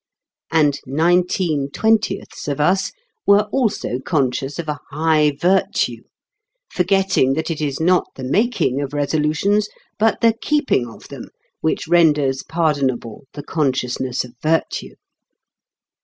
[0.51, 2.91] And nineteen twentieths of us
[3.27, 6.05] were also conscious of a high virtue,
[6.73, 9.69] forgetting that it is not the making of Resolutions,
[9.99, 11.25] but the keeping of them,
[11.59, 14.95] which renders pardonable the consciousness of virtue.